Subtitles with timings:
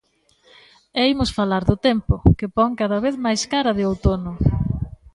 [0.99, 4.31] E imos falar do tempo, que pon cada vez máis cara de outono.